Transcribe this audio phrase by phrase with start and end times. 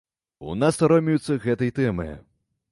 [0.53, 2.11] У нас саромеюцца гэтай тэмы.